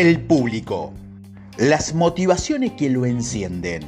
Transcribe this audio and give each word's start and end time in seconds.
El 0.00 0.18
público. 0.22 0.94
Las 1.58 1.94
motivaciones 1.94 2.72
que 2.72 2.88
lo 2.88 3.04
encienden. 3.04 3.82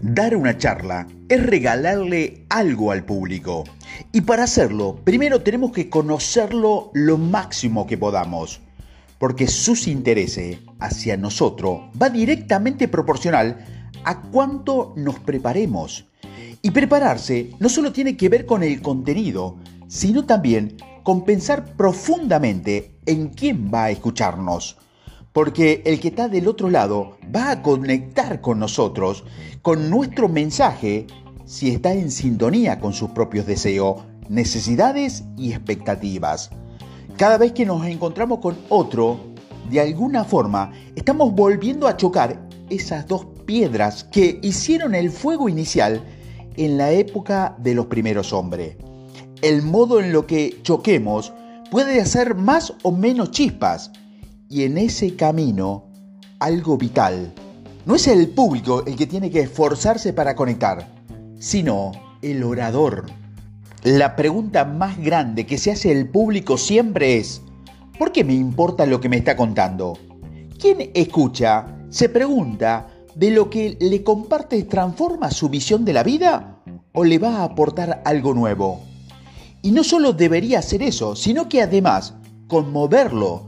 Dar 0.00 0.34
una 0.34 0.56
charla 0.56 1.06
es 1.28 1.44
regalarle 1.44 2.46
algo 2.48 2.92
al 2.92 3.04
público. 3.04 3.64
Y 4.10 4.22
para 4.22 4.44
hacerlo, 4.44 4.98
primero 5.04 5.42
tenemos 5.42 5.72
que 5.72 5.90
conocerlo 5.90 6.90
lo 6.94 7.18
máximo 7.18 7.86
que 7.86 7.98
podamos. 7.98 8.62
Porque 9.18 9.48
sus 9.48 9.86
intereses 9.86 10.60
hacia 10.78 11.18
nosotros 11.18 11.90
va 12.02 12.08
directamente 12.08 12.88
proporcional 12.88 13.90
a 14.04 14.22
cuánto 14.22 14.94
nos 14.96 15.18
preparemos. 15.18 16.06
Y 16.62 16.70
prepararse 16.70 17.50
no 17.58 17.68
solo 17.68 17.92
tiene 17.92 18.16
que 18.16 18.30
ver 18.30 18.46
con 18.46 18.62
el 18.62 18.80
contenido, 18.80 19.58
sino 19.88 20.24
también 20.24 20.78
con 21.02 21.26
pensar 21.26 21.76
profundamente 21.76 22.92
en 23.04 23.28
quién 23.28 23.70
va 23.70 23.84
a 23.84 23.90
escucharnos 23.90 24.78
porque 25.38 25.82
el 25.86 26.00
que 26.00 26.08
está 26.08 26.26
del 26.26 26.48
otro 26.48 26.68
lado 26.68 27.16
va 27.32 27.52
a 27.52 27.62
conectar 27.62 28.40
con 28.40 28.58
nosotros, 28.58 29.22
con 29.62 29.88
nuestro 29.88 30.28
mensaje, 30.28 31.06
si 31.44 31.70
está 31.70 31.92
en 31.92 32.10
sintonía 32.10 32.80
con 32.80 32.92
sus 32.92 33.10
propios 33.10 33.46
deseos, 33.46 34.02
necesidades 34.28 35.22
y 35.36 35.52
expectativas. 35.52 36.50
Cada 37.16 37.38
vez 37.38 37.52
que 37.52 37.64
nos 37.64 37.86
encontramos 37.86 38.40
con 38.40 38.56
otro, 38.68 39.20
de 39.70 39.78
alguna 39.78 40.24
forma, 40.24 40.72
estamos 40.96 41.32
volviendo 41.32 41.86
a 41.86 41.96
chocar 41.96 42.44
esas 42.68 43.06
dos 43.06 43.24
piedras 43.46 44.02
que 44.02 44.40
hicieron 44.42 44.96
el 44.96 45.08
fuego 45.08 45.48
inicial 45.48 46.02
en 46.56 46.76
la 46.76 46.90
época 46.90 47.54
de 47.58 47.76
los 47.76 47.86
primeros 47.86 48.32
hombres. 48.32 48.76
El 49.40 49.62
modo 49.62 50.00
en 50.00 50.10
lo 50.10 50.26
que 50.26 50.58
choquemos 50.64 51.32
puede 51.70 52.00
hacer 52.00 52.34
más 52.34 52.74
o 52.82 52.90
menos 52.90 53.30
chispas, 53.30 53.92
y 54.48 54.64
en 54.64 54.78
ese 54.78 55.14
camino 55.16 55.84
algo 56.38 56.78
vital. 56.78 57.32
No 57.84 57.94
es 57.94 58.06
el 58.06 58.28
público 58.28 58.84
el 58.86 58.96
que 58.96 59.06
tiene 59.06 59.30
que 59.30 59.40
esforzarse 59.40 60.12
para 60.12 60.34
conectar, 60.34 60.88
sino 61.38 61.92
el 62.22 62.42
orador. 62.42 63.06
La 63.84 64.16
pregunta 64.16 64.64
más 64.64 64.98
grande 64.98 65.46
que 65.46 65.58
se 65.58 65.70
hace 65.70 65.92
el 65.92 66.08
público 66.08 66.58
siempre 66.58 67.16
es, 67.16 67.42
¿por 67.98 68.12
qué 68.12 68.24
me 68.24 68.34
importa 68.34 68.86
lo 68.86 69.00
que 69.00 69.08
me 69.08 69.16
está 69.16 69.36
contando? 69.36 69.98
Quien 70.58 70.90
escucha 70.94 71.66
se 71.90 72.08
pregunta, 72.08 72.88
¿de 73.14 73.30
lo 73.30 73.48
que 73.48 73.76
le 73.80 74.02
comparte 74.02 74.62
transforma 74.64 75.30
su 75.30 75.48
visión 75.48 75.84
de 75.84 75.92
la 75.92 76.02
vida 76.02 76.62
o 76.92 77.04
le 77.04 77.18
va 77.18 77.36
a 77.36 77.44
aportar 77.44 78.02
algo 78.04 78.34
nuevo? 78.34 78.80
Y 79.62 79.70
no 79.70 79.84
solo 79.84 80.12
debería 80.12 80.58
hacer 80.58 80.82
eso, 80.82 81.16
sino 81.16 81.48
que 81.48 81.62
además 81.62 82.14
conmoverlo, 82.46 83.47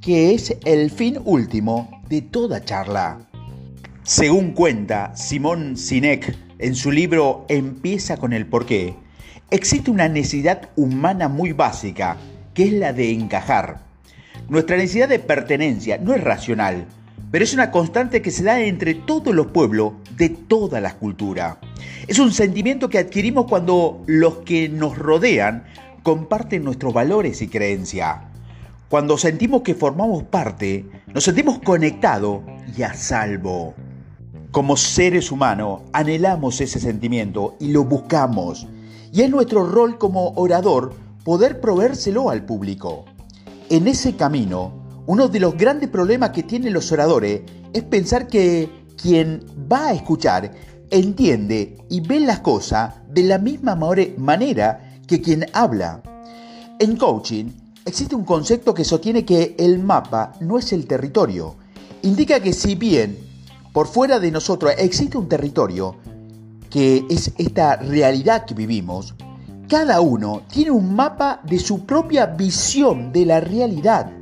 que 0.00 0.32
es 0.32 0.56
el 0.64 0.90
fin 0.90 1.18
último 1.24 2.02
de 2.08 2.22
toda 2.22 2.64
charla. 2.64 3.18
Según 4.02 4.52
cuenta 4.52 5.14
Simón 5.14 5.76
Sinek 5.76 6.36
en 6.58 6.74
su 6.74 6.90
libro 6.90 7.44
Empieza 7.48 8.16
con 8.16 8.32
el 8.32 8.46
porqué, 8.46 8.94
existe 9.50 9.90
una 9.90 10.08
necesidad 10.08 10.70
humana 10.76 11.28
muy 11.28 11.52
básica, 11.52 12.16
que 12.54 12.64
es 12.64 12.72
la 12.72 12.94
de 12.94 13.12
encajar. 13.12 13.84
Nuestra 14.48 14.78
necesidad 14.78 15.08
de 15.08 15.18
pertenencia 15.18 15.98
no 15.98 16.14
es 16.14 16.24
racional, 16.24 16.86
pero 17.30 17.44
es 17.44 17.52
una 17.52 17.70
constante 17.70 18.22
que 18.22 18.30
se 18.30 18.42
da 18.42 18.58
entre 18.60 18.94
todos 18.94 19.34
los 19.34 19.48
pueblos 19.48 19.92
de 20.16 20.30
todas 20.30 20.82
las 20.82 20.94
culturas. 20.94 21.58
Es 22.08 22.18
un 22.18 22.32
sentimiento 22.32 22.88
que 22.88 22.98
adquirimos 22.98 23.44
cuando 23.46 24.02
los 24.06 24.38
que 24.38 24.70
nos 24.70 24.96
rodean 24.96 25.64
comparten 26.02 26.64
nuestros 26.64 26.94
valores 26.94 27.42
y 27.42 27.48
creencias. 27.48 28.29
Cuando 28.90 29.16
sentimos 29.16 29.62
que 29.62 29.76
formamos 29.76 30.24
parte, 30.24 30.84
nos 31.14 31.22
sentimos 31.22 31.60
conectados 31.60 32.40
y 32.76 32.82
a 32.82 32.92
salvo. 32.92 33.72
Como 34.50 34.76
seres 34.76 35.30
humanos 35.30 35.82
anhelamos 35.92 36.60
ese 36.60 36.80
sentimiento 36.80 37.54
y 37.60 37.68
lo 37.68 37.84
buscamos. 37.84 38.66
Y 39.12 39.22
es 39.22 39.30
nuestro 39.30 39.64
rol 39.64 39.96
como 39.96 40.30
orador 40.30 40.92
poder 41.22 41.60
proveérselo 41.60 42.30
al 42.30 42.44
público. 42.44 43.04
En 43.68 43.86
ese 43.86 44.16
camino, 44.16 44.72
uno 45.06 45.28
de 45.28 45.38
los 45.38 45.56
grandes 45.56 45.88
problemas 45.88 46.30
que 46.30 46.42
tienen 46.42 46.72
los 46.72 46.90
oradores 46.90 47.42
es 47.72 47.84
pensar 47.84 48.26
que 48.26 48.68
quien 49.00 49.46
va 49.72 49.86
a 49.86 49.92
escuchar 49.92 50.50
entiende 50.90 51.76
y 51.88 52.00
ve 52.00 52.18
las 52.18 52.40
cosas 52.40 52.94
de 53.08 53.22
la 53.22 53.38
misma 53.38 53.76
manera 53.76 54.98
que 55.06 55.20
quien 55.20 55.46
habla. 55.52 56.02
En 56.80 56.96
coaching, 56.96 57.50
Existe 57.86 58.14
un 58.14 58.24
concepto 58.24 58.74
que 58.74 58.84
sostiene 58.84 59.24
que 59.24 59.56
el 59.58 59.78
mapa 59.78 60.34
no 60.40 60.58
es 60.58 60.72
el 60.72 60.86
territorio. 60.86 61.56
Indica 62.02 62.40
que 62.40 62.52
si 62.52 62.74
bien 62.74 63.16
por 63.72 63.86
fuera 63.86 64.20
de 64.20 64.30
nosotros 64.30 64.72
existe 64.76 65.16
un 65.16 65.28
territorio, 65.28 65.96
que 66.68 67.06
es 67.08 67.32
esta 67.38 67.76
realidad 67.76 68.44
que 68.44 68.54
vivimos, 68.54 69.14
cada 69.66 70.02
uno 70.02 70.42
tiene 70.50 70.70
un 70.70 70.94
mapa 70.94 71.40
de 71.44 71.58
su 71.58 71.86
propia 71.86 72.26
visión 72.26 73.12
de 73.12 73.24
la 73.24 73.40
realidad. 73.40 74.12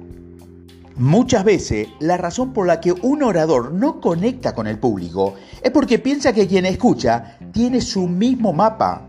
Muchas 0.95 1.43
veces 1.43 1.89
la 1.99 2.17
razón 2.17 2.53
por 2.53 2.67
la 2.67 2.81
que 2.81 2.93
un 2.93 3.23
orador 3.25 3.73
no 3.73 4.01
conecta 4.01 4.55
con 4.55 4.69
el 4.69 4.79
público 4.79 5.35
es 5.63 5.71
porque 5.73 5.99
piensa 5.99 6.33
que 6.33 6.47
quien 6.47 6.65
escucha 6.65 7.39
tiene 7.53 7.81
su 7.81 8.07
mismo 8.07 8.53
mapa. 8.53 9.09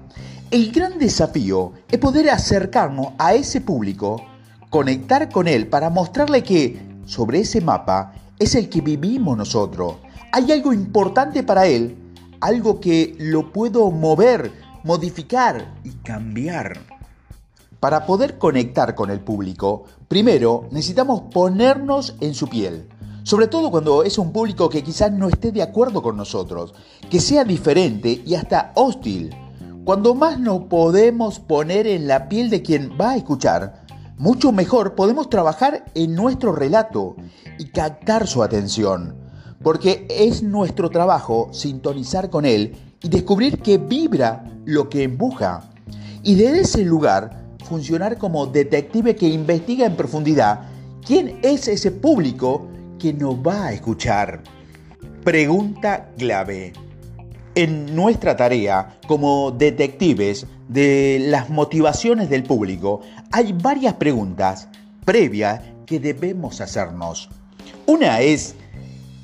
El 0.49 0.71
gran 0.71 0.97
desafío 0.97 1.73
es 1.89 1.99
poder 1.99 2.29
acercarnos 2.31 3.09
a 3.19 3.35
ese 3.35 3.61
público 3.61 4.19
conectar 4.69 5.29
con 5.29 5.47
Él 5.47 5.67
para 5.67 5.89
mostrarle 5.89 6.43
que 6.43 6.79
sobre 7.05 7.39
ese 7.39 7.61
mapa 7.61 8.13
es 8.37 8.55
el 8.55 8.69
que 8.69 8.81
vivimos 8.81 9.37
nosotros. 9.37 9.95
Hay 10.31 10.51
algo 10.51 10.73
importante 10.73 11.43
para 11.43 11.65
Él, 11.65 11.97
algo 12.39 12.79
que 12.79 13.15
lo 13.19 13.51
puedo 13.51 13.89
mover, 13.91 14.51
modificar 14.83 15.73
y 15.83 15.89
cambiar. 16.03 16.79
Para 17.79 18.05
poder 18.05 18.37
conectar 18.37 18.93
con 18.93 19.09
el 19.09 19.21
público, 19.21 19.85
primero 20.07 20.67
necesitamos 20.71 21.23
ponernos 21.33 22.15
en 22.19 22.33
su 22.33 22.47
piel. 22.47 22.89
Sobre 23.23 23.47
todo 23.47 23.71
cuando 23.71 24.03
es 24.03 24.17
un 24.17 24.31
público 24.31 24.69
que 24.69 24.83
quizás 24.83 25.11
no 25.11 25.29
esté 25.29 25.51
de 25.51 25.61
acuerdo 25.61 26.01
con 26.01 26.17
nosotros, 26.17 26.73
que 27.09 27.19
sea 27.19 27.43
diferente 27.43 28.21
y 28.25 28.35
hasta 28.35 28.71
hostil. 28.75 29.35
Cuando 29.83 30.13
más 30.13 30.39
nos 30.39 30.65
podemos 30.65 31.39
poner 31.39 31.87
en 31.87 32.07
la 32.07 32.29
piel 32.29 32.49
de 32.49 32.61
quien 32.61 32.91
va 32.99 33.11
a 33.11 33.17
escuchar, 33.17 33.88
mucho 34.19 34.51
mejor 34.51 34.95
podemos 34.95 35.29
trabajar 35.29 35.85
en 35.95 36.13
nuestro 36.13 36.51
relato 36.51 37.15
y 37.57 37.69
captar 37.69 38.27
su 38.27 38.43
atención, 38.43 39.15
porque 39.63 40.05
es 40.09 40.43
nuestro 40.43 40.89
trabajo 40.89 41.47
sintonizar 41.53 42.29
con 42.29 42.45
él 42.45 42.75
y 43.01 43.07
descubrir 43.07 43.59
que 43.59 43.77
vibra 43.77 44.43
lo 44.65 44.89
que 44.89 45.03
empuja. 45.03 45.69
Y 46.21 46.35
desde 46.35 46.61
ese 46.61 46.83
lugar 46.83 47.55
funcionar 47.63 48.17
como 48.17 48.45
detective 48.45 49.15
que 49.15 49.29
investiga 49.29 49.85
en 49.85 49.95
profundidad 49.95 50.67
quién 51.05 51.39
es 51.41 51.69
ese 51.69 51.91
público 51.91 52.67
que 52.99 53.13
nos 53.13 53.35
va 53.35 53.67
a 53.67 53.71
escuchar. 53.71 54.43
Pregunta 55.23 56.11
clave. 56.17 56.73
En 57.61 57.93
nuestra 57.93 58.37
tarea 58.37 58.97
como 59.05 59.51
detectives 59.51 60.47
de 60.69 61.17
las 61.19 61.49
motivaciones 61.49 62.29
del 62.29 62.43
público 62.43 63.01
hay 63.33 63.51
varias 63.51 63.95
preguntas 63.95 64.69
previas 65.03 65.59
que 65.85 65.99
debemos 65.99 66.61
hacernos. 66.61 67.27
Una 67.85 68.21
es, 68.21 68.55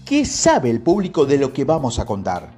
¿qué 0.03 0.25
sabe 0.25 0.69
el 0.69 0.81
público 0.81 1.25
de 1.25 1.37
lo 1.37 1.53
que 1.53 1.63
vamos 1.63 1.97
a 1.97 2.03
contar? 2.03 2.51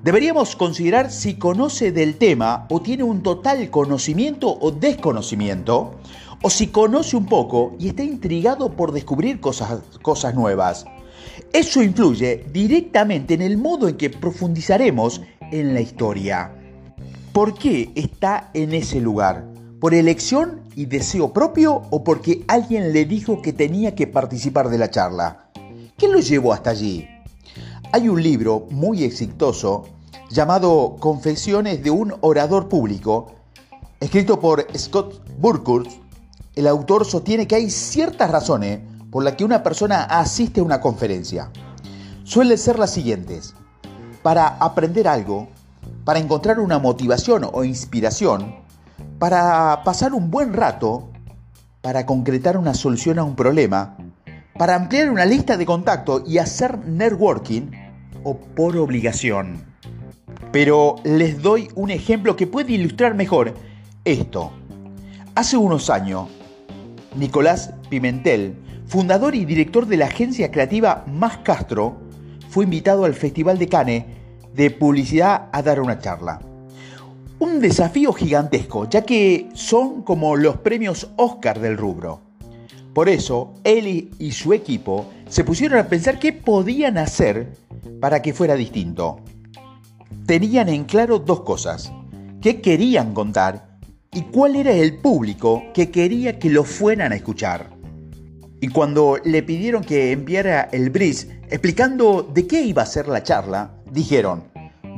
Deberíamos 0.00 0.54
considerar 0.54 1.10
si 1.10 1.34
conoce 1.34 1.90
del 1.90 2.18
tema 2.18 2.68
o 2.70 2.80
tiene 2.80 3.02
un 3.02 3.24
total 3.24 3.68
conocimiento 3.68 4.56
o 4.60 4.70
desconocimiento, 4.70 5.96
o 6.40 6.50
si 6.50 6.68
conoce 6.68 7.16
un 7.16 7.26
poco 7.26 7.74
y 7.80 7.88
está 7.88 8.04
intrigado 8.04 8.70
por 8.70 8.92
descubrir 8.92 9.40
cosas, 9.40 9.80
cosas 10.02 10.36
nuevas. 10.36 10.86
Eso 11.52 11.82
influye 11.82 12.44
directamente 12.52 13.34
en 13.34 13.42
el 13.42 13.56
modo 13.56 13.88
en 13.88 13.96
que 13.96 14.10
profundizaremos 14.10 15.22
en 15.50 15.74
la 15.74 15.80
historia. 15.80 16.52
¿Por 17.32 17.54
qué 17.54 17.90
está 17.94 18.50
en 18.54 18.72
ese 18.72 19.00
lugar? 19.00 19.44
¿Por 19.80 19.94
elección 19.94 20.62
y 20.74 20.86
deseo 20.86 21.32
propio 21.32 21.82
o 21.90 22.02
porque 22.02 22.44
alguien 22.48 22.92
le 22.92 23.04
dijo 23.04 23.42
que 23.42 23.52
tenía 23.52 23.94
que 23.94 24.06
participar 24.06 24.70
de 24.70 24.78
la 24.78 24.90
charla? 24.90 25.50
¿Qué 25.98 26.08
lo 26.08 26.20
llevó 26.20 26.52
hasta 26.52 26.70
allí? 26.70 27.06
Hay 27.92 28.08
un 28.08 28.22
libro 28.22 28.66
muy 28.70 29.04
exitoso 29.04 29.84
llamado 30.30 30.96
Confesiones 30.98 31.82
de 31.82 31.90
un 31.90 32.14
orador 32.20 32.68
público, 32.68 33.32
escrito 34.00 34.40
por 34.40 34.66
Scott 34.76 35.22
Burkurt. 35.38 35.88
El 36.54 36.66
autor 36.66 37.04
sostiene 37.04 37.46
que 37.46 37.54
hay 37.54 37.70
ciertas 37.70 38.30
razones 38.30 38.80
por 39.16 39.24
las 39.24 39.36
que 39.36 39.46
una 39.46 39.62
persona 39.62 40.02
asiste 40.02 40.60
a 40.60 40.62
una 40.62 40.82
conferencia. 40.82 41.48
Suelen 42.24 42.58
ser 42.58 42.78
las 42.78 42.90
siguientes. 42.92 43.54
Para 44.22 44.46
aprender 44.46 45.08
algo, 45.08 45.48
para 46.04 46.18
encontrar 46.18 46.60
una 46.60 46.78
motivación 46.78 47.48
o 47.50 47.64
inspiración, 47.64 48.56
para 49.18 49.80
pasar 49.84 50.12
un 50.12 50.30
buen 50.30 50.52
rato, 50.52 51.08
para 51.80 52.04
concretar 52.04 52.58
una 52.58 52.74
solución 52.74 53.18
a 53.18 53.24
un 53.24 53.36
problema, 53.36 53.96
para 54.58 54.74
ampliar 54.74 55.08
una 55.08 55.24
lista 55.24 55.56
de 55.56 55.64
contacto 55.64 56.22
y 56.26 56.36
hacer 56.36 56.86
networking 56.86 57.70
o 58.22 58.36
por 58.36 58.76
obligación. 58.76 59.64
Pero 60.52 60.96
les 61.04 61.40
doy 61.40 61.70
un 61.74 61.88
ejemplo 61.88 62.36
que 62.36 62.46
puede 62.46 62.74
ilustrar 62.74 63.14
mejor 63.14 63.54
esto. 64.04 64.52
Hace 65.34 65.56
unos 65.56 65.88
años, 65.88 66.28
Nicolás 67.16 67.72
Pimentel, 67.88 68.65
fundador 68.86 69.34
y 69.34 69.44
director 69.44 69.86
de 69.86 69.96
la 69.96 70.06
agencia 70.06 70.50
creativa 70.50 71.04
Más 71.06 71.38
Castro, 71.38 71.96
fue 72.48 72.64
invitado 72.64 73.04
al 73.04 73.14
Festival 73.14 73.58
de 73.58 73.68
Cannes 73.68 74.04
de 74.54 74.70
Publicidad 74.70 75.48
a 75.52 75.62
dar 75.62 75.80
una 75.80 75.98
charla. 75.98 76.40
Un 77.38 77.60
desafío 77.60 78.12
gigantesco, 78.12 78.88
ya 78.88 79.02
que 79.02 79.48
son 79.54 80.02
como 80.02 80.36
los 80.36 80.56
premios 80.58 81.10
Oscar 81.16 81.60
del 81.60 81.76
rubro. 81.76 82.20
Por 82.94 83.10
eso, 83.10 83.52
él 83.62 84.10
y 84.18 84.32
su 84.32 84.54
equipo 84.54 85.06
se 85.28 85.44
pusieron 85.44 85.78
a 85.78 85.88
pensar 85.88 86.18
qué 86.18 86.32
podían 86.32 86.96
hacer 86.96 87.52
para 88.00 88.22
que 88.22 88.32
fuera 88.32 88.54
distinto. 88.54 89.20
Tenían 90.24 90.70
en 90.70 90.84
claro 90.84 91.18
dos 91.18 91.42
cosas, 91.42 91.92
qué 92.40 92.62
querían 92.62 93.12
contar 93.12 93.76
y 94.12 94.22
cuál 94.22 94.56
era 94.56 94.72
el 94.72 94.96
público 94.96 95.64
que 95.74 95.90
quería 95.90 96.38
que 96.38 96.48
lo 96.48 96.64
fueran 96.64 97.12
a 97.12 97.16
escuchar. 97.16 97.75
Y 98.60 98.68
cuando 98.68 99.18
le 99.24 99.42
pidieron 99.42 99.84
que 99.84 100.12
enviara 100.12 100.68
el 100.72 100.90
brief 100.90 101.24
explicando 101.50 102.22
de 102.22 102.46
qué 102.46 102.62
iba 102.62 102.82
a 102.82 102.86
ser 102.86 103.06
la 103.08 103.22
charla, 103.22 103.70
dijeron, 103.90 104.44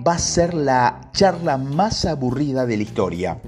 va 0.06 0.14
a 0.14 0.18
ser 0.18 0.54
la 0.54 1.10
charla 1.12 1.58
más 1.58 2.04
aburrida 2.04 2.66
de 2.66 2.76
la 2.76 2.82
historia. 2.82 3.40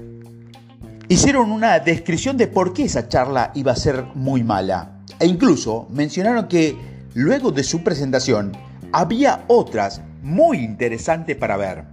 Hicieron 1.07 1.51
una 1.51 1.79
descripción 1.79 2.37
de 2.37 2.47
por 2.47 2.73
qué 2.73 2.83
esa 2.83 3.07
charla 3.07 3.51
iba 3.55 3.71
a 3.71 3.75
ser 3.75 4.05
muy 4.15 4.43
mala. 4.43 4.99
E 5.19 5.25
incluso 5.25 5.87
mencionaron 5.89 6.47
que 6.47 6.75
luego 7.13 7.51
de 7.51 7.63
su 7.63 7.83
presentación 7.83 8.51
había 8.91 9.43
otras 9.47 10.01
muy 10.21 10.59
interesantes 10.59 11.35
para 11.35 11.57
ver. 11.57 11.85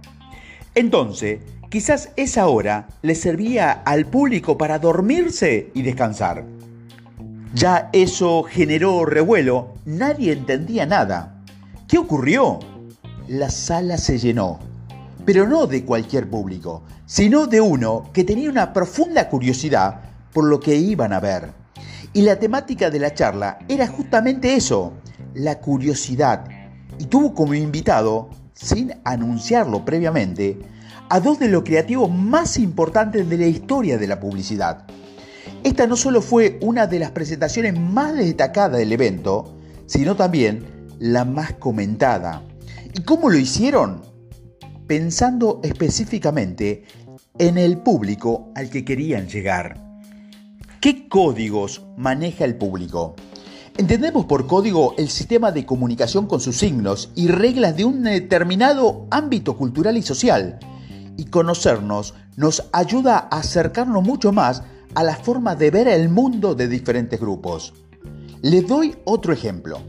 Entonces, 0.75 1.39
quizás 1.69 2.09
esa 2.15 2.47
hora 2.47 2.87
le 3.01 3.15
servía 3.15 3.71
al 3.71 4.05
público 4.05 4.57
para 4.57 4.79
dormirse 4.79 5.71
y 5.73 5.81
descansar. 5.81 6.45
Ya 7.53 7.89
eso 7.93 8.43
generó 8.43 9.05
revuelo, 9.05 9.73
nadie 9.85 10.33
entendía 10.33 10.85
nada. 10.85 11.41
¿Qué 11.87 11.97
ocurrió? 11.97 12.59
La 13.27 13.49
sala 13.49 13.97
se 13.97 14.17
llenó 14.17 14.59
pero 15.29 15.47
no 15.47 15.67
de 15.67 15.85
cualquier 15.85 16.27
público, 16.27 16.81
sino 17.05 17.45
de 17.45 17.61
uno 17.61 18.09
que 18.13 18.23
tenía 18.23 18.49
una 18.49 18.73
profunda 18.73 19.29
curiosidad 19.29 20.01
por 20.33 20.45
lo 20.45 20.59
que 20.59 20.75
iban 20.75 21.13
a 21.13 21.19
ver. 21.19 21.51
Y 22.13 22.23
la 22.23 22.39
temática 22.39 22.89
de 22.89 22.97
la 22.97 23.13
charla 23.13 23.59
era 23.67 23.87
justamente 23.87 24.55
eso, 24.55 24.93
la 25.35 25.59
curiosidad. 25.59 26.45
Y 26.97 27.05
tuvo 27.05 27.35
como 27.35 27.53
invitado, 27.53 28.31
sin 28.55 28.91
anunciarlo 29.03 29.85
previamente, 29.85 30.57
a 31.09 31.19
dos 31.19 31.37
de 31.37 31.49
los 31.49 31.61
creativos 31.61 32.09
más 32.09 32.57
importantes 32.57 33.29
de 33.29 33.37
la 33.37 33.45
historia 33.45 33.99
de 33.99 34.07
la 34.07 34.19
publicidad. 34.19 34.87
Esta 35.63 35.87
no 35.87 35.95
solo 35.95 36.21
fue 36.21 36.57
una 36.61 36.87
de 36.87 36.99
las 36.99 37.11
presentaciones 37.11 37.79
más 37.79 38.15
destacadas 38.15 38.77
del 38.77 38.91
evento, 38.91 39.57
sino 39.85 40.15
también 40.15 40.65
la 40.99 41.25
más 41.25 41.53
comentada. 41.53 42.43
¿Y 42.93 43.03
cómo 43.03 43.29
lo 43.29 43.37
hicieron? 43.37 44.09
pensando 44.89 45.59
específicamente 45.61 46.83
en 47.37 47.59
el 47.59 47.77
público 47.77 48.51
al 48.55 48.71
que 48.71 48.83
querían 48.83 49.27
llegar. 49.27 49.79
¿Qué 50.81 51.07
códigos 51.07 51.83
maneja 51.95 52.43
el 52.43 52.55
público? 52.55 53.15
Entendemos 53.77 54.25
por 54.25 54.47
código 54.47 54.95
el 54.97 55.09
sistema 55.09 55.51
de 55.51 55.63
comunicación 55.63 56.25
con 56.25 56.39
sus 56.41 56.57
signos 56.57 57.11
y 57.13 57.27
reglas 57.27 57.77
de 57.77 57.85
un 57.85 58.01
determinado 58.01 59.05
ámbito 59.11 59.55
cultural 59.55 59.95
y 59.95 60.01
social. 60.01 60.57
Y 61.17 61.25
conocernos 61.25 62.15
nos 62.35 62.67
ayuda 62.73 63.27
a 63.29 63.41
acercarnos 63.41 64.03
mucho 64.03 64.31
más 64.31 64.63
a 64.95 65.03
la 65.03 65.15
forma 65.15 65.55
de 65.55 65.71
ver 65.71 65.87
el 65.87 66.09
mundo 66.09 66.55
de 66.55 66.67
diferentes 66.67 67.19
grupos. 67.19 67.73
Les 68.41 68.67
doy 68.67 68.95
otro 69.05 69.33
ejemplo. 69.33 69.81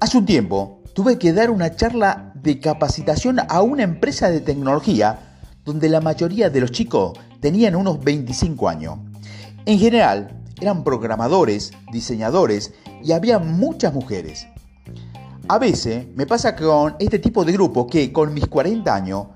Hace 0.00 0.18
un 0.18 0.26
tiempo 0.26 0.82
tuve 0.94 1.18
que 1.18 1.32
dar 1.32 1.50
una 1.50 1.74
charla 1.74 2.32
de 2.34 2.60
capacitación 2.60 3.38
a 3.48 3.62
una 3.62 3.82
empresa 3.82 4.30
de 4.30 4.40
tecnología 4.40 5.18
donde 5.64 5.88
la 5.88 6.00
mayoría 6.00 6.50
de 6.50 6.60
los 6.60 6.72
chicos 6.72 7.18
tenían 7.40 7.76
unos 7.76 8.02
25 8.02 8.68
años. 8.68 8.98
En 9.66 9.78
general, 9.78 10.42
eran 10.60 10.82
programadores, 10.82 11.72
diseñadores 11.92 12.72
y 13.02 13.12
había 13.12 13.38
muchas 13.38 13.94
mujeres. 13.94 14.46
A 15.48 15.58
veces 15.58 16.06
me 16.14 16.26
pasa 16.26 16.56
con 16.56 16.96
este 16.98 17.18
tipo 17.18 17.44
de 17.44 17.52
grupo 17.52 17.86
que 17.86 18.12
con 18.12 18.34
mis 18.34 18.46
40 18.46 18.94
años 18.94 19.26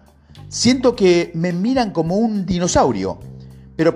siento 0.48 0.94
que 0.94 1.30
me 1.34 1.52
miran 1.52 1.90
como 1.90 2.16
un 2.16 2.44
dinosaurio, 2.44 3.18
pero, 3.76 3.94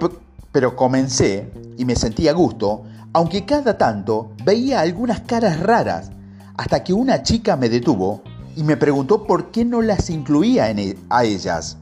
pero 0.52 0.76
comencé 0.76 1.50
y 1.76 1.84
me 1.84 1.96
sentía 1.96 2.30
a 2.30 2.34
gusto, 2.34 2.84
aunque 3.12 3.44
cada 3.44 3.78
tanto 3.78 4.32
veía 4.44 4.80
algunas 4.80 5.20
caras 5.20 5.60
raras 5.60 6.10
hasta 6.56 6.82
que 6.82 6.92
una 6.92 7.22
chica 7.22 7.56
me 7.56 7.68
detuvo 7.68 8.22
y 8.56 8.62
me 8.62 8.76
preguntó 8.76 9.24
por 9.24 9.50
qué 9.50 9.64
no 9.64 9.82
las 9.82 10.10
incluía 10.10 10.70
en 10.70 10.78
e, 10.78 10.98
a 11.10 11.24
ellas. 11.24 11.76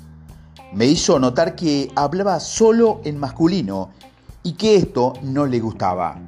Me 0.72 0.86
hizo 0.86 1.18
notar 1.20 1.54
que 1.54 1.90
hablaba 1.94 2.40
solo 2.40 3.00
en 3.04 3.16
masculino 3.16 3.90
y 4.42 4.54
que 4.54 4.76
esto 4.76 5.12
no 5.22 5.46
le 5.46 5.60
gustaba. 5.60 6.18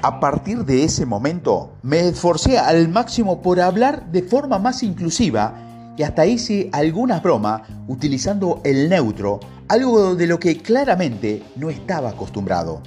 A 0.00 0.20
partir 0.20 0.64
de 0.64 0.84
ese 0.84 1.06
momento 1.06 1.72
me 1.82 2.06
esforcé 2.06 2.56
al 2.56 2.88
máximo 2.88 3.42
por 3.42 3.60
hablar 3.60 4.12
de 4.12 4.22
forma 4.22 4.60
más 4.60 4.84
inclusiva 4.84 5.92
y 5.96 6.04
hasta 6.04 6.24
hice 6.24 6.70
algunas 6.72 7.20
bromas 7.20 7.62
utilizando 7.88 8.60
el 8.62 8.88
neutro, 8.88 9.40
algo 9.68 10.16
de 10.16 10.26
lo 10.26 10.40
que 10.40 10.56
claramente 10.58 11.42
no 11.56 11.70
estaba 11.70 12.10
acostumbrado. 12.10 12.82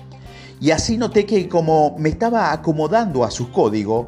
Y 0.60 0.72
así 0.72 0.98
noté 0.98 1.26
que 1.26 1.48
como 1.48 1.96
me 1.98 2.10
estaba 2.10 2.52
acomodando 2.52 3.24
a 3.24 3.32
sus 3.32 3.50
códigos, 3.50 4.08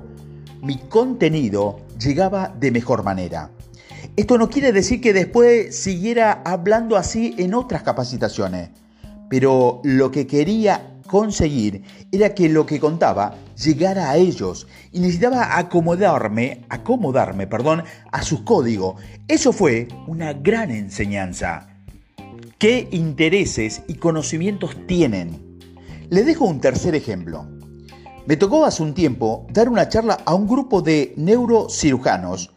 mi 0.62 0.78
contenido 0.78 1.80
llegaba 2.00 2.54
de 2.60 2.72
mejor 2.72 3.04
manera. 3.04 3.50
Esto 4.16 4.38
no 4.38 4.50
quiere 4.50 4.72
decir 4.72 5.02
que 5.02 5.14
después 5.14 5.76
siguiera 5.76 6.42
hablando 6.46 6.98
así 6.98 7.34
en 7.38 7.54
otras 7.54 7.84
capacitaciones, 7.84 8.70
pero 9.30 9.82
lo 9.84 10.12
que 10.12 10.28
quería 10.28 11.00
conseguir 11.08 11.84
era 12.12 12.34
que 12.36 12.50
lo 12.50 12.66
que 12.66 12.80
contaba 12.80 13.36
llegara 13.56 14.10
a 14.12 14.18
ellos 14.18 14.68
y 14.92 15.00
necesitaba 15.00 15.58
acomodarme, 15.58 16.66
acomodarme, 16.70 17.48
perdón, 17.48 17.84
a 18.12 18.22
su 18.22 18.44
código. 18.44 18.96
Eso 19.28 19.52
fue 19.52 19.88
una 20.08 20.34
gran 20.34 20.70
enseñanza. 20.70 21.73
¿Qué 22.64 22.88
intereses 22.92 23.82
y 23.90 23.96
conocimientos 23.96 24.78
tienen? 24.88 25.60
Les 26.10 26.26
dejo 26.26 26.46
un 26.46 26.62
tercer 26.62 26.96
ejemplo. 26.96 27.46
Me 28.26 28.38
tocó 28.38 28.64
hace 28.64 28.82
un 28.82 28.94
tiempo 28.94 29.46
dar 29.52 29.68
una 29.68 29.90
charla 29.90 30.20
a 30.24 30.34
un 30.34 30.48
grupo 30.48 30.82
de 30.82 31.14
neurocirujanos. 31.18 32.56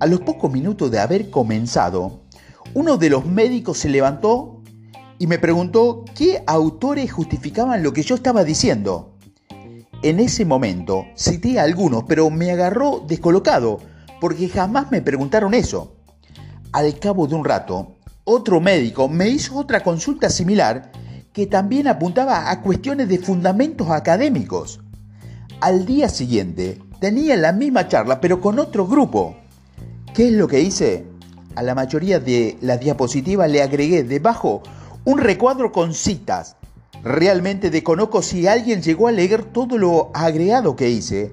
A 0.00 0.06
los 0.06 0.22
pocos 0.22 0.50
minutos 0.50 0.90
de 0.90 0.98
haber 0.98 1.30
comenzado, 1.30 2.24
uno 2.74 2.96
de 2.96 3.10
los 3.10 3.26
médicos 3.26 3.78
se 3.78 3.88
levantó 3.88 4.60
y 5.20 5.28
me 5.28 5.38
preguntó 5.38 6.04
qué 6.16 6.42
autores 6.48 7.12
justificaban 7.12 7.84
lo 7.84 7.92
que 7.92 8.02
yo 8.02 8.16
estaba 8.16 8.42
diciendo. 8.42 9.14
En 10.02 10.18
ese 10.18 10.46
momento 10.46 11.04
cité 11.16 11.60
a 11.60 11.62
algunos, 11.62 12.02
pero 12.08 12.28
me 12.28 12.50
agarró 12.50 13.04
descolocado, 13.06 13.78
porque 14.20 14.48
jamás 14.48 14.90
me 14.90 15.00
preguntaron 15.00 15.54
eso. 15.54 15.94
Al 16.72 16.98
cabo 16.98 17.28
de 17.28 17.36
un 17.36 17.44
rato, 17.44 17.97
otro 18.30 18.60
médico 18.60 19.08
me 19.08 19.26
hizo 19.26 19.56
otra 19.56 19.82
consulta 19.82 20.28
similar 20.28 20.92
que 21.32 21.46
también 21.46 21.88
apuntaba 21.88 22.50
a 22.50 22.60
cuestiones 22.60 23.08
de 23.08 23.18
fundamentos 23.18 23.88
académicos. 23.90 24.80
Al 25.62 25.86
día 25.86 26.10
siguiente 26.10 26.78
tenía 27.00 27.38
la 27.38 27.52
misma 27.52 27.88
charla 27.88 28.20
pero 28.20 28.38
con 28.38 28.58
otro 28.58 28.86
grupo. 28.86 29.34
¿Qué 30.12 30.28
es 30.28 30.34
lo 30.34 30.46
que 30.46 30.60
hice? 30.60 31.06
A 31.54 31.62
la 31.62 31.74
mayoría 31.74 32.20
de 32.20 32.58
las 32.60 32.78
diapositivas 32.80 33.50
le 33.50 33.62
agregué 33.62 34.04
debajo 34.04 34.62
un 35.06 35.18
recuadro 35.18 35.72
con 35.72 35.94
citas. 35.94 36.56
Realmente 37.02 37.70
desconozco 37.70 38.20
si 38.20 38.46
alguien 38.46 38.82
llegó 38.82 39.08
a 39.08 39.12
leer 39.12 39.42
todo 39.42 39.78
lo 39.78 40.10
agregado 40.12 40.76
que 40.76 40.90
hice, 40.90 41.32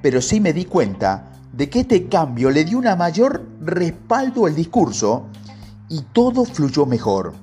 pero 0.00 0.22
sí 0.22 0.40
me 0.40 0.54
di 0.54 0.64
cuenta 0.64 1.32
de 1.52 1.68
que 1.68 1.80
este 1.80 2.08
cambio 2.08 2.48
le 2.48 2.64
dio 2.64 2.78
una 2.78 2.96
mayor 2.96 3.46
respaldo 3.60 4.46
al 4.46 4.54
discurso 4.54 5.26
y 5.90 6.02
todo 6.12 6.46
fluyó 6.46 6.86
mejor. 6.86 7.34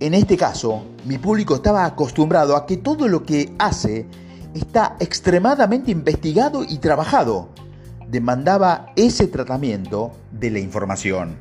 En 0.00 0.14
este 0.14 0.36
caso, 0.36 0.82
mi 1.04 1.18
público 1.18 1.54
estaba 1.54 1.84
acostumbrado 1.84 2.56
a 2.56 2.66
que 2.66 2.78
todo 2.78 3.06
lo 3.06 3.22
que 3.22 3.54
hace 3.58 4.06
está 4.54 4.96
extremadamente 4.98 5.92
investigado 5.92 6.64
y 6.64 6.78
trabajado. 6.78 7.50
Demandaba 8.08 8.92
ese 8.96 9.28
tratamiento 9.28 10.12
de 10.32 10.50
la 10.50 10.58
información. 10.58 11.36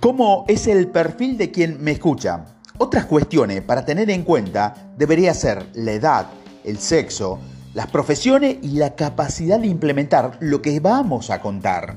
¿Cómo 0.00 0.46
es 0.48 0.66
el 0.66 0.88
perfil 0.88 1.36
de 1.36 1.50
quien 1.50 1.82
me 1.82 1.92
escucha? 1.92 2.46
Otras 2.78 3.04
cuestiones 3.04 3.60
para 3.60 3.84
tener 3.84 4.10
en 4.10 4.22
cuenta 4.22 4.74
debería 4.96 5.34
ser 5.34 5.66
la 5.74 5.92
edad, 5.92 6.26
el 6.64 6.78
sexo, 6.78 7.38
las 7.74 7.88
profesiones 7.88 8.56
y 8.62 8.78
la 8.78 8.96
capacidad 8.96 9.60
de 9.60 9.66
implementar 9.66 10.38
lo 10.40 10.62
que 10.62 10.80
vamos 10.80 11.28
a 11.30 11.40
contar. 11.40 11.96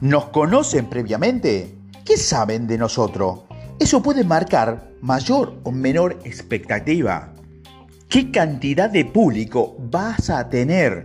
¿Nos 0.00 0.26
conocen 0.26 0.86
previamente? 0.86 1.77
¿Qué 2.08 2.16
saben 2.16 2.66
de 2.66 2.78
nosotros? 2.78 3.40
Eso 3.78 4.00
puede 4.00 4.24
marcar 4.24 4.94
mayor 5.02 5.60
o 5.62 5.70
menor 5.70 6.18
expectativa. 6.24 7.34
¿Qué 8.08 8.30
cantidad 8.30 8.88
de 8.88 9.04
público 9.04 9.76
vas 9.78 10.30
a 10.30 10.48
tener? 10.48 11.04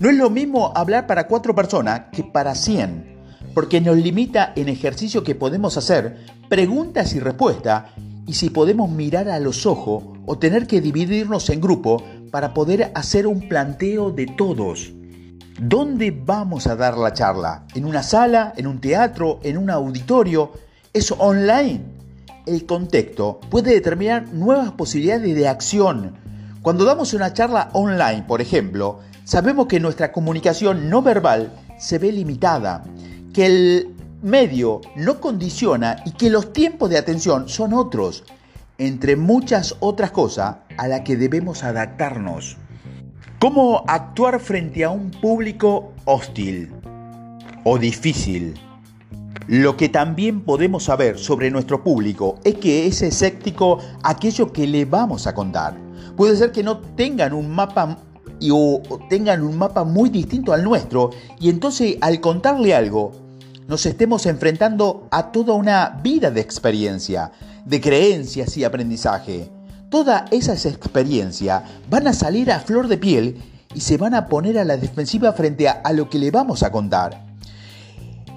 No 0.00 0.10
es 0.10 0.16
lo 0.16 0.30
mismo 0.30 0.72
hablar 0.74 1.06
para 1.06 1.28
cuatro 1.28 1.54
personas 1.54 2.06
que 2.10 2.24
para 2.24 2.56
cien, 2.56 3.20
porque 3.54 3.80
nos 3.80 3.96
limita 3.96 4.52
en 4.56 4.68
ejercicio 4.68 5.22
que 5.22 5.36
podemos 5.36 5.76
hacer, 5.76 6.18
preguntas 6.48 7.14
y 7.14 7.20
respuestas, 7.20 7.92
y 8.26 8.32
si 8.32 8.50
podemos 8.50 8.90
mirar 8.90 9.28
a 9.28 9.38
los 9.38 9.64
ojos 9.64 10.02
o 10.26 10.38
tener 10.38 10.66
que 10.66 10.80
dividirnos 10.80 11.50
en 11.50 11.60
grupo 11.60 12.02
para 12.32 12.52
poder 12.52 12.90
hacer 12.96 13.28
un 13.28 13.48
planteo 13.48 14.10
de 14.10 14.26
todos. 14.26 14.92
¿Dónde 15.60 16.10
vamos 16.10 16.66
a 16.66 16.76
dar 16.76 16.96
la 16.96 17.12
charla? 17.12 17.66
¿En 17.74 17.84
una 17.84 18.02
sala? 18.02 18.54
¿En 18.56 18.66
un 18.66 18.80
teatro? 18.80 19.38
¿En 19.42 19.58
un 19.58 19.70
auditorio? 19.70 20.52
¿Es 20.92 21.12
online? 21.12 21.82
El 22.46 22.64
contexto 22.64 23.38
puede 23.50 23.72
determinar 23.72 24.28
nuevas 24.32 24.72
posibilidades 24.72 25.34
de 25.34 25.48
acción. 25.48 26.14
Cuando 26.62 26.84
damos 26.84 27.12
una 27.12 27.34
charla 27.34 27.68
online, 27.74 28.24
por 28.26 28.40
ejemplo, 28.40 29.00
sabemos 29.24 29.66
que 29.66 29.78
nuestra 29.78 30.10
comunicación 30.10 30.88
no 30.88 31.02
verbal 31.02 31.52
se 31.78 31.98
ve 31.98 32.12
limitada, 32.12 32.84
que 33.34 33.46
el 33.46 33.94
medio 34.22 34.80
no 34.96 35.20
condiciona 35.20 35.96
y 36.06 36.12
que 36.12 36.30
los 36.30 36.52
tiempos 36.52 36.88
de 36.88 36.98
atención 36.98 37.48
son 37.48 37.74
otros, 37.74 38.24
entre 38.78 39.16
muchas 39.16 39.76
otras 39.80 40.12
cosas 40.12 40.56
a 40.78 40.88
las 40.88 41.02
que 41.02 41.16
debemos 41.16 41.62
adaptarnos. 41.62 42.56
¿Cómo 43.42 43.82
actuar 43.88 44.38
frente 44.38 44.84
a 44.84 44.90
un 44.90 45.10
público 45.10 45.94
hostil 46.04 46.70
o 47.64 47.76
difícil? 47.76 48.54
Lo 49.48 49.76
que 49.76 49.88
también 49.88 50.42
podemos 50.42 50.84
saber 50.84 51.18
sobre 51.18 51.50
nuestro 51.50 51.82
público 51.82 52.38
es 52.44 52.54
que 52.58 52.86
es 52.86 53.02
escéptico 53.02 53.80
aquello 54.04 54.52
que 54.52 54.68
le 54.68 54.84
vamos 54.84 55.26
a 55.26 55.34
contar. 55.34 55.76
Puede 56.16 56.36
ser 56.36 56.52
que 56.52 56.62
no 56.62 56.78
tengan 56.78 57.32
un 57.32 57.50
mapa 57.50 57.98
o 58.48 58.80
tengan 59.10 59.42
un 59.42 59.58
mapa 59.58 59.82
muy 59.82 60.08
distinto 60.08 60.52
al 60.52 60.62
nuestro 60.62 61.10
y 61.40 61.50
entonces 61.50 61.96
al 62.00 62.20
contarle 62.20 62.76
algo 62.76 63.10
nos 63.66 63.84
estemos 63.86 64.24
enfrentando 64.26 65.08
a 65.10 65.32
toda 65.32 65.54
una 65.54 65.98
vida 66.00 66.30
de 66.30 66.40
experiencia, 66.40 67.32
de 67.64 67.80
creencias 67.80 68.56
y 68.56 68.62
aprendizaje 68.62 69.50
todas 69.92 70.22
esas 70.32 70.64
experiencias 70.64 71.64
van 71.90 72.08
a 72.08 72.14
salir 72.14 72.50
a 72.50 72.60
flor 72.60 72.88
de 72.88 72.96
piel 72.96 73.36
y 73.74 73.80
se 73.80 73.98
van 73.98 74.14
a 74.14 74.26
poner 74.26 74.58
a 74.58 74.64
la 74.64 74.78
defensiva 74.78 75.34
frente 75.34 75.68
a, 75.68 75.92
lo 75.92 76.08
que 76.08 76.18
le 76.18 76.30
vamos 76.30 76.62
a 76.62 76.72
contar. 76.72 77.26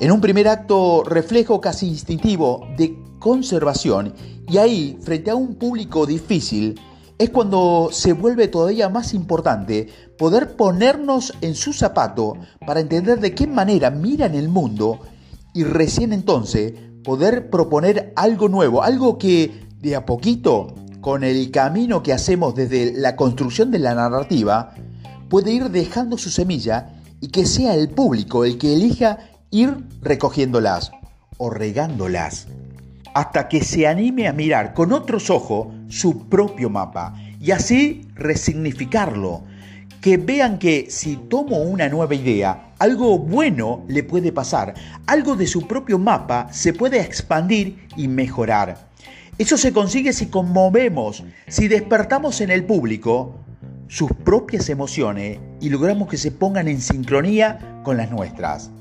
En 0.02 0.12
un 0.12 0.20
primer 0.20 0.50
acto 0.50 1.02
reflejo 1.06 1.62
casi 1.62 1.88
instintivo 1.88 2.68
de 2.78 2.98
conservación 3.20 4.14
y 4.50 4.58
ahí, 4.58 5.00
frente 5.02 5.32
a 5.32 5.36
un 5.36 5.56
público 5.56 6.06
difícil, 6.06 6.78
es 7.18 7.30
cuando 7.30 7.88
se 7.90 8.12
vuelve 8.12 8.50
todavía 8.50 8.90
más 8.90 9.14
importante 9.14 9.88
poder 10.18 10.58
ponernos 10.58 11.34
en 11.40 11.56
su 11.56 11.72
zapato 11.72 12.34
para 12.68 12.82
entender 12.82 13.22
de 13.22 13.34
qué 13.34 13.48
manera 13.48 13.92
miran 13.92 14.36
el 14.36 14.50
mundo 14.50 15.00
y 15.54 15.64
recién 15.64 16.12
entonces 16.12 16.74
poder 17.06 17.50
proponer 17.50 18.12
algo 18.18 18.50
nuevo, 18.50 18.84
algo 18.84 19.18
que 19.18 19.64
de 19.80 19.96
a 19.96 20.06
poquito 20.06 20.76
con 21.06 21.24
el 21.24 21.52
camino 21.52 22.02
que 22.02 22.14
hacemos 22.14 22.56
desde 22.56 22.92
la 22.92 23.16
construcción 23.16 23.70
de 23.70 23.78
la 23.78 23.94
narrativa, 23.94 24.74
puede 25.30 25.52
ir 25.52 25.70
dejando 25.70 26.18
su 26.18 26.32
semilla 26.32 26.96
y 27.22 27.28
que 27.28 27.46
sea 27.46 27.76
el 27.76 27.90
público 27.90 28.44
el 28.44 28.58
que 28.58 28.74
elija 28.74 29.20
ir 29.52 29.72
recogiéndolas 30.02 30.90
o 31.38 31.52
regándolas, 31.52 32.48
hasta 33.14 33.48
que 33.50 33.64
se 33.64 33.86
anime 33.86 34.28
a 34.28 34.34
mirar 34.34 34.74
con 34.74 34.94
otros 34.94 35.30
ojos 35.30 35.68
su 35.90 36.28
propio 36.28 36.72
mapa 36.72 37.14
y 37.40 37.52
así 37.52 38.08
resignificarlo, 38.16 39.44
que 40.02 40.18
vean 40.18 40.58
que 40.58 40.88
si 40.90 41.18
tomo 41.18 41.58
una 41.58 41.88
nueva 41.88 42.16
idea, 42.16 42.74
algo 42.80 43.20
bueno 43.20 43.84
le 43.88 44.02
puede 44.02 44.32
pasar, 44.32 44.74
algo 45.06 45.36
de 45.36 45.46
su 45.46 45.68
propio 45.68 46.00
mapa 46.00 46.48
se 46.52 46.74
puede 46.74 47.00
expandir 47.00 47.88
y 47.96 48.08
mejorar. 48.08 48.96
Eso 49.38 49.58
se 49.58 49.74
consigue 49.74 50.14
si 50.14 50.28
conmovemos, 50.28 51.24
si 51.48 51.68
despertamos 51.68 52.40
en 52.40 52.52
el 52.52 52.64
público 52.64 53.36
sus 53.90 54.10
propias 54.12 54.70
emociones 54.70 55.40
y 55.60 55.70
logramos 55.70 56.08
que 56.08 56.16
se 56.16 56.32
pongan 56.32 56.70
en 56.70 56.80
sincronía 56.80 57.82
con 57.84 57.98
las 57.98 58.12
nuestras. 58.12 58.72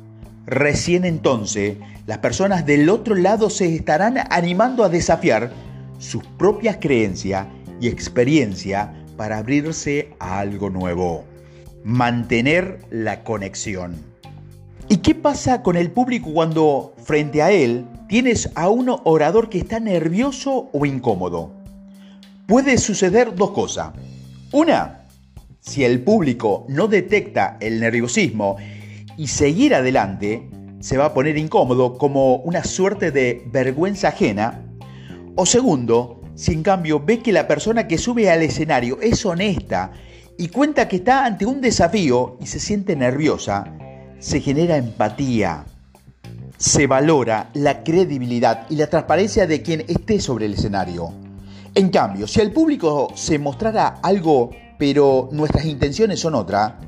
Recién 0.47 1.05
entonces, 1.05 1.77
las 2.07 2.19
personas 2.19 2.65
del 2.67 2.89
otro 2.89 3.17
lado 3.17 3.51
se 3.51 3.75
estarán 3.75 4.17
animando 4.31 4.85
a 4.85 4.89
desafiar 4.89 5.51
sus 5.99 6.25
propias 6.39 6.77
creencias 6.81 7.49
y 7.81 7.89
experiencia 7.89 8.93
para 9.17 9.39
abrirse 9.39 10.11
a 10.21 10.39
algo 10.39 10.71
nuevo. 10.71 11.25
Mantener 11.83 12.79
la 12.91 13.25
conexión. 13.25 14.14
¿Y 14.89 14.99
qué 14.99 15.15
pasa 15.15 15.63
con 15.63 15.77
el 15.77 15.91
público 15.91 16.33
cuando 16.33 16.95
frente 17.03 17.43
a 17.43 17.51
él 17.51 17.87
tienes 18.09 18.51
a 18.55 18.69
un 18.69 18.95
orador 19.05 19.49
que 19.49 19.59
está 19.59 19.81
nervioso 19.81 20.69
o 20.73 20.87
incómodo. 20.87 21.51
Puede 22.47 22.79
suceder 22.79 23.35
dos 23.35 23.51
cosas. 23.51 23.93
Una, 24.53 25.07
si 25.61 25.85
el 25.85 26.03
público 26.03 26.67
no 26.69 26.87
detecta 26.87 27.57
el 27.61 27.81
nerviosismo 27.81 28.57
y 29.17 29.29
seguir 29.29 29.75
adelante, 29.75 30.49
se 30.81 30.99
va 30.99 31.07
a 31.07 31.15
poner 31.15 31.39
incómodo 31.39 31.97
como 31.97 32.37
una 32.37 32.63
suerte 32.63 33.11
de 33.11 33.43
vergüenza 33.47 34.09
ajena. 34.09 34.63
O 35.35 35.47
segundo, 35.47 36.21
si 36.35 36.53
en 36.53 36.63
cambio 36.63 37.01
ve 37.01 37.21
que 37.21 37.33
la 37.33 37.49
persona 37.49 37.89
que 37.89 37.99
sube 37.99 38.31
al 38.31 38.43
escenario 38.43 39.01
es 39.01 39.25
honesta 39.25 39.93
y 40.37 40.49
cuenta 40.49 40.89
que 40.89 40.97
está 40.97 41.25
ante 41.25 41.47
un 41.47 41.61
desafío 41.61 42.37
y 42.41 42.47
se 42.47 42.61
siente 42.61 42.95
nerviosa, 42.95 43.65
se 44.25 44.41
genera 44.41 44.79
empatía, 44.79 45.67
se 46.57 46.87
valora 46.87 47.51
la 47.53 47.85
credibilidad 47.85 48.65
y 48.71 48.77
la 48.77 48.87
transparencia 48.87 49.47
de 49.47 49.61
quien 49.61 49.85
esté 49.87 50.19
sobre 50.19 50.47
el 50.47 50.55
escenario. 50.55 51.13
En 51.75 51.91
cambio, 51.91 52.27
si 52.27 52.41
el 52.41 52.51
público 52.51 53.09
se 53.15 53.39
mostrara 53.39 53.99
algo, 54.03 54.49
pero 54.79 55.29
nuestras 55.31 55.67
intenciones 55.67 56.21
son 56.21 56.37
otra, 56.37 56.81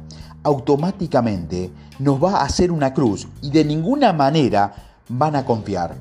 automáticamente 0.45 1.71
nos 1.99 2.25
va 2.25 2.39
a 2.39 2.45
hacer 2.45 2.73
una 2.73 2.95
cruz 2.95 3.29
y 3.43 3.51
de 3.51 3.67
ninguna 3.67 4.15
manera 4.15 4.73
van 5.11 5.37
a 5.37 5.45
confiar. 5.45 5.95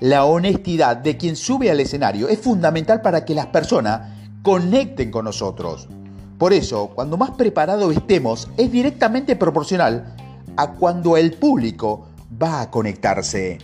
La 0.00 0.26
honestidad 0.26 0.98
de 0.98 1.16
quien 1.16 1.36
sube 1.36 1.70
al 1.70 1.80
escenario 1.80 2.28
es 2.28 2.38
fundamental 2.38 3.00
para 3.00 3.24
que 3.24 3.34
las 3.34 3.46
personas 3.46 4.12
conecten 4.42 5.10
con 5.10 5.24
nosotros. 5.24 5.88
Por 6.36 6.52
eso, 6.52 6.90
cuando 6.94 7.16
más 7.16 7.30
preparados 7.30 7.96
estemos, 7.96 8.46
es 8.58 8.70
directamente 8.70 9.36
proporcional 9.36 10.15
a 10.56 10.72
cuando 10.72 11.16
el 11.16 11.32
público 11.32 12.08
va 12.42 12.60
a 12.60 12.70
conectarse. 12.70 13.58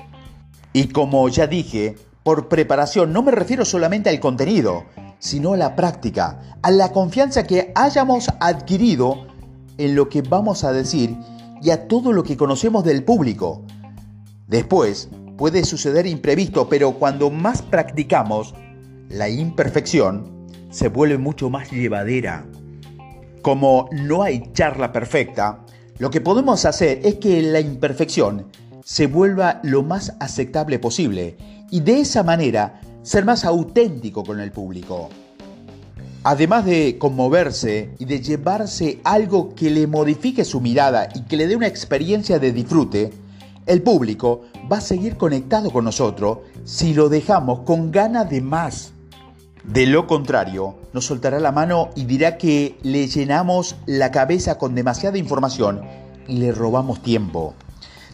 Y 0.73 0.89
como 0.89 1.29
ya 1.29 1.47
dije, 1.47 1.97
por 2.23 2.49
preparación 2.49 3.13
no 3.13 3.23
me 3.23 3.33
refiero 3.33 3.65
solamente 3.65 4.11
al 4.11 4.21
contenido, 4.21 4.85
sino 5.19 5.53
a 5.53 5.57
la 5.57 5.77
práctica, 5.77 6.59
a 6.63 6.71
la 6.71 6.93
confianza 6.93 7.45
que 7.45 7.73
hayamos 7.75 8.29
adquirido 8.41 9.27
en 9.79 9.95
lo 9.95 10.09
que 10.09 10.23
vamos 10.23 10.65
a 10.65 10.73
decir 10.73 11.17
y 11.61 11.71
a 11.71 11.87
todo 11.89 12.13
lo 12.13 12.23
que 12.23 12.37
conocemos 12.37 12.85
del 12.85 13.05
público. 13.05 13.63
Después 14.47 15.09
puede 15.37 15.65
suceder 15.65 16.07
imprevisto, 16.07 16.69
pero 16.69 16.93
cuando 16.93 17.31
más 17.31 17.63
practicamos, 17.63 18.55
la 19.09 19.29
imperfección 19.29 20.49
se 20.71 20.89
vuelve 20.89 21.19
mucho 21.19 21.51
más 21.51 21.71
llevadera. 21.71 22.47
Como 23.43 23.89
no 23.93 24.23
hay 24.23 24.53
charla 24.53 24.93
perfecta, 24.93 25.62
lo 25.99 26.11
que 26.11 26.21
podemos 26.21 26.65
hacer 26.65 27.01
es 27.05 27.17
que 27.17 27.43
la 27.43 27.61
imperfección 27.61 28.47
se 28.85 29.07
vuelva 29.07 29.61
lo 29.63 29.83
más 29.83 30.15
aceptable 30.21 30.79
posible 30.79 31.37
y 31.71 31.81
de 31.81 32.01
esa 32.01 32.23
manera 32.23 32.81
ser 33.03 33.25
más 33.25 33.45
auténtico 33.45 34.25
con 34.25 34.41
el 34.41 34.53
público. 34.53 35.09
Además 36.25 36.65
de 36.65 36.99
conmoverse 36.99 37.91
y 37.99 38.05
de 38.05 38.21
llevarse 38.21 39.01
algo 39.03 39.55
que 39.55 39.71
le 39.71 39.87
modifique 39.87 40.45
su 40.45 40.61
mirada 40.61 41.09
y 41.15 41.23
que 41.23 41.37
le 41.37 41.49
dé 41.49 41.57
una 41.57 41.67
experiencia 41.67 42.39
de 42.39 42.53
disfrute, 42.53 43.11
el 43.67 43.83
público 43.83 44.43
va 44.71 44.79
a 44.79 44.81
seguir 44.81 45.17
conectado 45.17 45.71
con 45.71 45.85
nosotros 45.85 46.39
si 46.65 46.95
lo 46.95 47.09
dejamos 47.09 47.61
con 47.61 47.91
ganas 47.91 48.31
de 48.31 48.41
más. 48.41 48.93
De 49.65 49.87
lo 49.87 50.09
contrario, 50.09 50.75
nos 50.93 51.07
soltará 51.07 51.39
la 51.39 51.53
mano 51.53 51.91
y 51.95 52.05
dirá 52.05 52.37
que 52.37 52.79
le 52.83 53.07
llenamos 53.07 53.77
la 53.87 54.11
cabeza 54.11 54.59
con 54.59 54.75
demasiada 54.75 55.19
información 55.19 55.83
y 56.27 56.39
le 56.39 56.51
robamos 56.51 57.01
tiempo. 57.01 57.55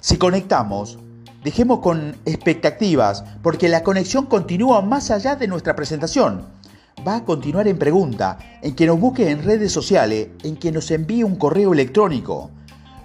Si 0.00 0.18
conectamos, 0.18 0.98
dejemos 1.42 1.78
con 1.78 2.16
expectativas, 2.26 3.24
porque 3.42 3.70
la 3.70 3.82
conexión 3.82 4.26
continúa 4.26 4.82
más 4.82 5.10
allá 5.10 5.36
de 5.36 5.48
nuestra 5.48 5.74
presentación. 5.74 6.46
va 7.06 7.16
a 7.16 7.24
continuar 7.24 7.68
en 7.68 7.78
pregunta, 7.78 8.38
en 8.60 8.74
que 8.74 8.86
nos 8.86 9.00
busque 9.00 9.30
en 9.30 9.44
redes 9.44 9.72
sociales, 9.72 10.28
en 10.42 10.56
que 10.56 10.72
nos 10.72 10.90
envíe 10.90 11.22
un 11.22 11.36
correo 11.36 11.72
electrónico. 11.72 12.50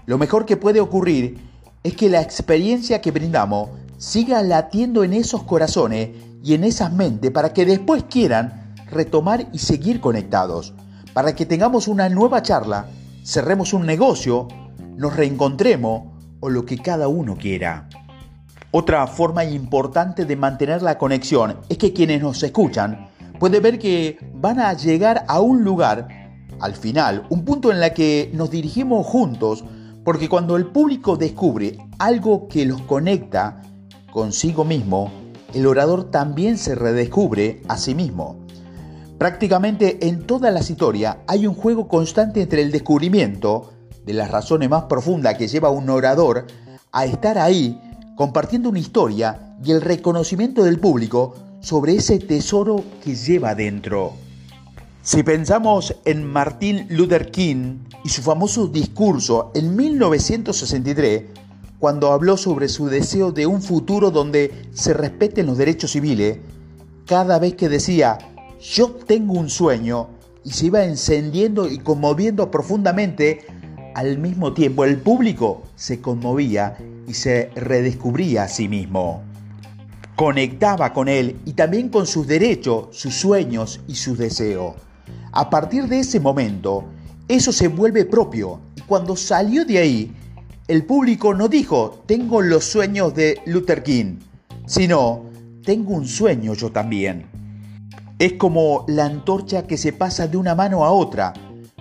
Lo 0.05 0.17
mejor 0.17 0.45
que 0.45 0.57
puede 0.57 0.81
ocurrir 0.81 1.37
es 1.83 1.95
que 1.95 2.09
la 2.09 2.21
experiencia 2.21 3.01
que 3.01 3.11
brindamos 3.11 3.69
siga 3.97 4.41
latiendo 4.41 5.03
en 5.03 5.13
esos 5.13 5.43
corazones 5.43 6.09
y 6.43 6.53
en 6.53 6.65
esas 6.65 6.91
mentes 6.91 7.31
para 7.31 7.53
que 7.53 7.65
después 7.65 8.03
quieran 8.03 8.75
retomar 8.91 9.47
y 9.53 9.59
seguir 9.59 10.01
conectados, 10.01 10.73
para 11.13 11.33
que 11.33 11.45
tengamos 11.45 11.87
una 11.87 12.09
nueva 12.09 12.41
charla, 12.41 12.87
cerremos 13.23 13.73
un 13.73 13.85
negocio, 13.85 14.49
nos 14.97 15.15
reencontremos 15.15 16.03
o 16.41 16.49
lo 16.49 16.65
que 16.65 16.77
cada 16.77 17.07
uno 17.07 17.37
quiera. 17.37 17.87
Otra 18.71 19.07
forma 19.07 19.45
importante 19.45 20.25
de 20.25 20.35
mantener 20.35 20.81
la 20.81 20.97
conexión 20.97 21.59
es 21.69 21.77
que 21.77 21.93
quienes 21.93 22.21
nos 22.21 22.43
escuchan 22.43 23.07
pueden 23.39 23.63
ver 23.63 23.79
que 23.79 24.17
van 24.33 24.59
a 24.59 24.73
llegar 24.73 25.23
a 25.27 25.39
un 25.39 25.63
lugar, 25.63 26.07
al 26.59 26.73
final, 26.73 27.25
un 27.29 27.45
punto 27.45 27.71
en 27.71 27.81
el 27.81 27.93
que 27.93 28.31
nos 28.33 28.51
dirigimos 28.51 29.07
juntos, 29.07 29.63
porque 30.03 30.27
cuando 30.27 30.57
el 30.57 30.65
público 30.65 31.15
descubre 31.15 31.77
algo 31.99 32.49
que 32.49 32.65
los 32.65 32.81
conecta 32.81 33.61
consigo 34.11 34.65
mismo, 34.65 35.22
el 35.53 35.67
orador 35.67 36.09
también 36.11 36.57
se 36.57 36.75
redescubre 36.75 37.61
a 37.67 37.77
sí 37.77 37.95
mismo. 37.95 38.37
Prácticamente 39.17 40.07
en 40.07 40.25
todas 40.25 40.53
las 40.53 40.69
historias 40.69 41.17
hay 41.27 41.47
un 41.47 41.53
juego 41.53 41.87
constante 41.87 42.41
entre 42.41 42.61
el 42.61 42.71
descubrimiento 42.71 43.71
de 44.05 44.13
las 44.13 44.31
razones 44.31 44.69
más 44.69 44.83
profundas 44.83 45.37
que 45.37 45.47
lleva 45.47 45.69
a 45.69 45.71
un 45.71 45.89
orador 45.89 46.45
a 46.91 47.05
estar 47.05 47.37
ahí 47.37 47.79
compartiendo 48.15 48.69
una 48.69 48.79
historia 48.79 49.55
y 49.63 49.71
el 49.71 49.81
reconocimiento 49.81 50.63
del 50.63 50.79
público 50.79 51.35
sobre 51.61 51.95
ese 51.95 52.19
tesoro 52.19 52.83
que 53.03 53.15
lleva 53.15 53.55
dentro. 53.55 54.13
Si 55.01 55.23
pensamos 55.23 55.95
en 56.05 56.25
Martin 56.25 56.87
Luther 56.89 57.29
King 57.31 57.79
y 58.03 58.09
su 58.09 58.21
famoso 58.21 58.67
discurso 58.67 59.51
en 59.53 59.75
1963, 59.75 61.23
cuando 61.83 62.13
habló 62.13 62.37
sobre 62.37 62.69
su 62.69 62.87
deseo 62.87 63.33
de 63.33 63.45
un 63.45 63.61
futuro 63.61 64.09
donde 64.09 64.69
se 64.71 64.93
respeten 64.93 65.47
los 65.47 65.57
derechos 65.57 65.91
civiles, 65.91 66.37
cada 67.05 67.39
vez 67.39 67.55
que 67.55 67.67
decía, 67.67 68.19
yo 68.61 68.91
tengo 69.05 69.33
un 69.33 69.49
sueño, 69.49 70.07
y 70.45 70.51
se 70.51 70.67
iba 70.67 70.85
encendiendo 70.85 71.69
y 71.69 71.79
conmoviendo 71.79 72.49
profundamente, 72.49 73.41
al 73.95 74.17
mismo 74.17 74.53
tiempo 74.53 74.85
el 74.85 74.95
público 74.95 75.63
se 75.75 75.99
conmovía 75.99 76.77
y 77.05 77.15
se 77.15 77.49
redescubría 77.53 78.43
a 78.43 78.47
sí 78.47 78.69
mismo. 78.69 79.21
Conectaba 80.15 80.93
con 80.93 81.09
él 81.09 81.41
y 81.43 81.51
también 81.51 81.89
con 81.89 82.07
sus 82.07 82.25
derechos, 82.25 82.87
sus 82.91 83.13
sueños 83.13 83.81
y 83.89 83.95
sus 83.95 84.17
deseos. 84.17 84.75
A 85.33 85.49
partir 85.49 85.89
de 85.89 85.99
ese 85.99 86.21
momento, 86.21 86.85
eso 87.27 87.51
se 87.51 87.67
vuelve 87.67 88.05
propio 88.05 88.61
y 88.77 88.81
cuando 88.83 89.17
salió 89.17 89.65
de 89.65 89.79
ahí, 89.79 90.15
el 90.67 90.85
público 90.85 91.33
no 91.33 91.49
dijo, 91.49 92.03
tengo 92.05 92.41
los 92.41 92.63
sueños 92.63 93.13
de 93.13 93.41
Luther 93.45 93.83
King, 93.83 94.19
sino, 94.65 95.25
tengo 95.63 95.93
un 95.93 96.07
sueño 96.07 96.53
yo 96.53 96.71
también. 96.71 97.25
Es 98.17 98.33
como 98.33 98.85
la 98.87 99.05
antorcha 99.05 99.67
que 99.67 99.77
se 99.77 99.91
pasa 99.91 100.27
de 100.27 100.37
una 100.37 100.55
mano 100.55 100.85
a 100.85 100.91
otra, 100.91 101.33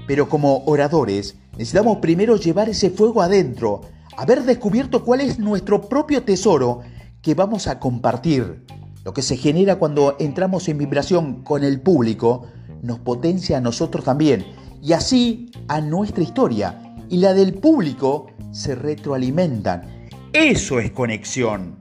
pero 0.07 0.29
como 0.29 0.65
oradores 0.65 1.37
necesitamos 1.53 1.99
primero 1.99 2.37
llevar 2.37 2.69
ese 2.69 2.91
fuego 2.91 3.23
adentro 3.23 3.83
haber 4.17 4.43
descubierto 4.43 5.05
cuál 5.05 5.21
es 5.21 5.39
nuestro 5.39 5.83
propio 5.83 6.23
tesoro 6.23 6.81
que 7.23 7.35
vamos 7.35 7.67
a 7.67 7.79
compartir. 7.79 8.65
Lo 9.05 9.12
que 9.12 9.23
se 9.23 9.37
genera 9.37 9.77
cuando 9.77 10.17
entramos 10.19 10.69
en 10.69 10.79
vibración 10.79 11.43
con 11.43 11.65
el 11.65 11.81
público 11.81 12.47
nos 12.83 12.99
potencia 12.99 13.59
a 13.59 13.61
nosotros 13.61 14.05
también 14.05 14.45
y 14.83 14.93
así 14.93 15.51
a 15.69 15.81
nuestra 15.81 16.23
historia 16.23 16.91
y 17.12 17.18
la 17.18 17.35
del 17.35 17.53
público 17.53 18.29
se 18.53 18.75
retroalimentan. 18.75 20.09
Eso 20.33 20.81
es 20.81 20.92
conexión. 20.92 21.77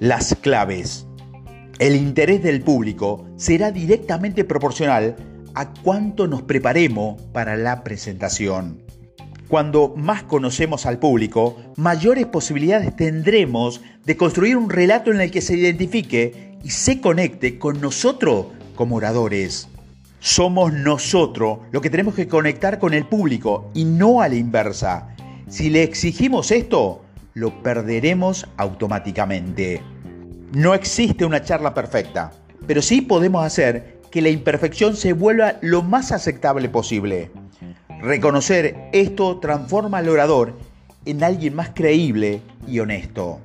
Las 0.00 0.34
claves. 0.34 1.06
El 1.78 1.96
interés 1.96 2.42
del 2.42 2.60
público 2.60 3.26
será 3.36 3.72
directamente 3.72 4.44
proporcional 4.44 5.16
a 5.54 5.72
cuánto 5.72 6.26
nos 6.26 6.42
preparemos 6.42 7.22
para 7.32 7.56
la 7.56 7.82
presentación. 7.84 8.82
Cuando 9.48 9.94
más 9.96 10.24
conocemos 10.24 10.84
al 10.84 10.98
público, 10.98 11.56
mayores 11.76 12.26
posibilidades 12.26 12.94
tendremos 12.94 13.80
de 14.04 14.18
construir 14.18 14.58
un 14.58 14.68
relato 14.68 15.10
en 15.10 15.22
el 15.22 15.30
que 15.30 15.40
se 15.40 15.56
identifique 15.56 16.58
y 16.62 16.68
se 16.68 17.00
conecte 17.00 17.58
con 17.58 17.80
nosotros 17.80 18.48
como 18.74 18.96
oradores. 18.96 19.70
Somos 20.26 20.72
nosotros 20.72 21.60
los 21.70 21.80
que 21.80 21.88
tenemos 21.88 22.16
que 22.16 22.26
conectar 22.26 22.80
con 22.80 22.94
el 22.94 23.06
público 23.06 23.70
y 23.74 23.84
no 23.84 24.20
a 24.20 24.28
la 24.28 24.34
inversa. 24.34 25.14
Si 25.46 25.70
le 25.70 25.84
exigimos 25.84 26.50
esto, 26.50 27.04
lo 27.34 27.62
perderemos 27.62 28.44
automáticamente. 28.56 29.80
No 30.50 30.74
existe 30.74 31.24
una 31.24 31.44
charla 31.44 31.74
perfecta, 31.74 32.32
pero 32.66 32.82
sí 32.82 33.02
podemos 33.02 33.44
hacer 33.44 34.00
que 34.10 34.20
la 34.20 34.30
imperfección 34.30 34.96
se 34.96 35.12
vuelva 35.12 35.58
lo 35.60 35.82
más 35.82 36.10
aceptable 36.10 36.68
posible. 36.68 37.30
Reconocer 38.00 38.88
esto 38.92 39.38
transforma 39.38 39.98
al 39.98 40.08
orador 40.08 40.58
en 41.04 41.22
alguien 41.22 41.54
más 41.54 41.70
creíble 41.72 42.40
y 42.66 42.80
honesto. 42.80 43.38